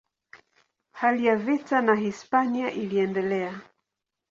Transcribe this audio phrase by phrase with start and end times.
[0.91, 3.61] Hali ya vita na Hispania iliendelea.